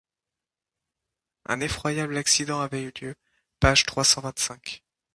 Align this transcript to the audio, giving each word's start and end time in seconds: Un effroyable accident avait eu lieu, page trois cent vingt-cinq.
Un 1.45 1.59
effroyable 1.59 2.17
accident 2.17 2.59
avait 2.59 2.81
eu 2.81 2.91
lieu, 2.99 3.13
page 3.59 3.85
trois 3.85 4.03
cent 4.03 4.21
vingt-cinq. 4.21 4.83